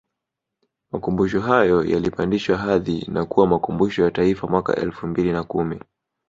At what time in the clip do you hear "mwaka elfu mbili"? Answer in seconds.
4.47-5.31